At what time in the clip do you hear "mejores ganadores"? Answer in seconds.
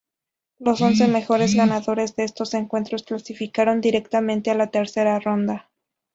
1.07-2.15